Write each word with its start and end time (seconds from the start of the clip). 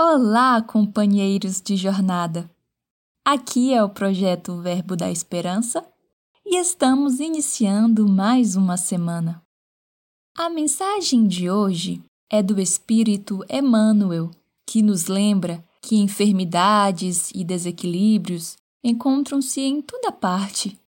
Olá, 0.00 0.62
companheiros 0.62 1.60
de 1.60 1.74
jornada! 1.74 2.48
Aqui 3.24 3.74
é 3.74 3.82
o 3.82 3.88
projeto 3.88 4.56
Verbo 4.60 4.94
da 4.94 5.10
Esperança 5.10 5.84
e 6.46 6.56
estamos 6.56 7.18
iniciando 7.18 8.08
mais 8.08 8.54
uma 8.54 8.76
semana. 8.76 9.42
A 10.36 10.48
mensagem 10.48 11.26
de 11.26 11.50
hoje 11.50 12.00
é 12.30 12.40
do 12.40 12.60
Espírito 12.60 13.44
Emmanuel, 13.50 14.30
que 14.64 14.82
nos 14.82 15.08
lembra 15.08 15.64
que 15.82 15.96
enfermidades 15.96 17.32
e 17.34 17.42
desequilíbrios 17.42 18.56
encontram-se 18.84 19.62
em 19.62 19.82
toda 19.82 20.12
parte. 20.12 20.80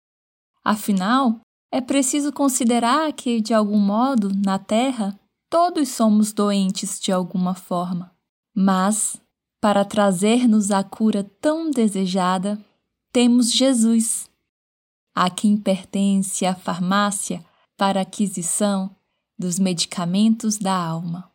Afinal, 0.64 1.40
é 1.72 1.82
preciso 1.82 2.32
considerar 2.32 3.12
que, 3.14 3.42
de 3.42 3.56
algum 3.56 3.80
modo, 3.80 4.30
na 4.46 4.60
Terra, 4.60 5.20
todos 5.50 5.90
somos 5.90 6.32
doentes 6.32 7.00
de 7.00 7.12
alguma 7.12 7.56
forma. 7.56 8.19
Mas, 8.54 9.22
para 9.62 9.86
trazer-nos 9.86 10.72
a 10.72 10.84
cura 10.84 11.24
tão 11.42 11.70
desejada, 11.70 12.60
temos 13.12 13.52
Jesus, 13.52 14.30
a 15.16 15.30
quem 15.30 15.58
pertence 15.58 16.46
a 16.46 16.56
farmácia 16.56 17.44
para 17.76 18.02
aquisição 18.02 18.96
dos 19.38 19.58
medicamentos 19.58 20.58
da 20.58 20.74
alma. 20.74 21.32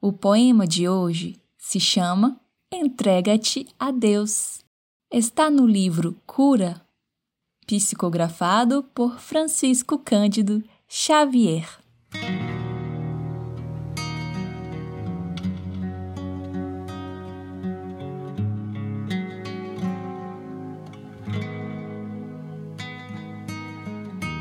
O 0.00 0.12
poema 0.12 0.66
de 0.66 0.88
hoje 0.88 1.40
se 1.58 1.80
chama 1.80 2.40
Entrega-te 2.72 3.66
a 3.78 3.90
Deus. 3.90 4.64
Está 5.10 5.50
no 5.50 5.66
livro 5.66 6.20
Cura, 6.26 6.84
psicografado 7.66 8.82
por 8.82 9.18
Francisco 9.18 9.98
Cândido 9.98 10.62
Xavier. 10.88 11.66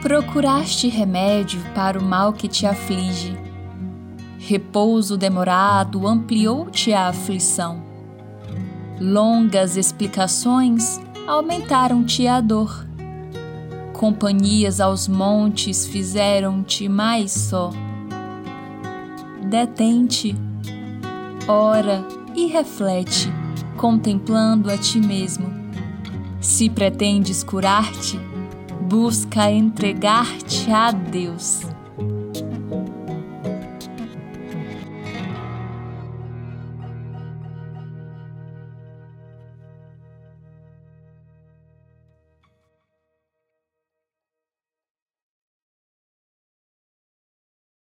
Procuraste 0.06 0.88
remédio 0.88 1.59
para 1.73 1.98
o 1.98 2.03
mal 2.03 2.31
que 2.31 2.48
te 2.48 2.67
aflige. 2.67 3.36
Repouso 4.38 5.17
demorado 5.17 6.08
ampliou-te 6.08 6.94
a 6.94 7.08
aflição. 7.08 7.81
Longas 9.02 9.76
explicações 9.76 11.02
aumentaram-te 11.26 12.28
a 12.28 12.39
dor. 12.39 12.86
Companhias 13.94 14.80
aos 14.80 15.08
montes 15.08 15.88
fizeram-te 15.88 16.88
mais 16.88 17.31
só. 17.31 17.72
Detente, 19.50 20.36
ora 21.48 22.08
e 22.36 22.45
reflete, 22.45 23.33
contemplando 23.76 24.70
a 24.70 24.78
ti 24.78 25.00
mesmo. 25.00 25.52
Se 26.39 26.70
pretendes 26.70 27.44
curar-te, 27.44 28.20
busca 28.86 29.50
entregar-te 29.50 30.72
a 30.72 30.91
Deus. 30.91 31.74